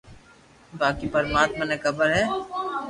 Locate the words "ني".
1.69-1.75